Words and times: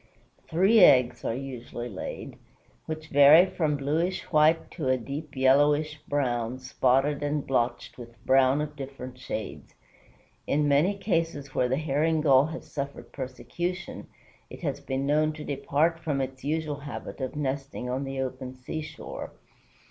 Three 0.49 0.79
eggs 0.79 1.23
are 1.23 1.35
usually 1.35 1.87
laid, 1.87 2.39
which 2.87 3.09
vary 3.09 3.45
from 3.45 3.77
bluish 3.77 4.23
white 4.31 4.71
to 4.71 4.87
a 4.87 4.97
deep 4.97 5.35
yellowish 5.35 5.99
brown, 6.07 6.57
spotted 6.57 7.21
and 7.21 7.45
blotched 7.45 7.99
with 7.99 8.15
brown 8.25 8.61
of 8.61 8.75
different 8.75 9.19
shades. 9.19 9.75
In 10.47 10.67
many 10.67 10.97
cases 10.97 11.53
where 11.53 11.69
the 11.69 11.77
Herring 11.77 12.21
Gull 12.21 12.47
has 12.47 12.71
suffered 12.71 13.11
persecution, 13.13 14.07
it 14.49 14.61
has 14.61 14.79
been 14.79 15.05
known 15.05 15.33
to 15.33 15.43
depart 15.43 15.99
from 15.99 16.19
its 16.19 16.43
usual 16.43 16.77
habit 16.79 17.21
of 17.21 17.35
nesting 17.35 17.87
on 17.87 18.03
the 18.03 18.21
open 18.21 18.55
seashore. 18.55 19.33